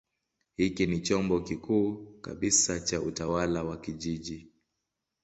[0.57, 4.47] Hiki ni chombo kikuu kabisa cha utawala wa kijiji.